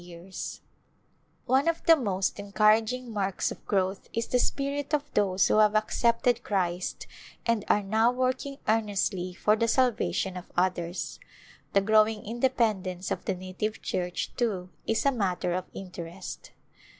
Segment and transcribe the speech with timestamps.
[0.01, 0.71] A Glimpse of India
[1.45, 5.75] One of the most encouraging marks of growth is the spirit of those who have
[5.75, 7.05] accepted Christ
[7.45, 11.19] and are now working earnestly for the salvation of others:
[11.73, 16.49] the growing independence of the native church, too, is a matter of interest.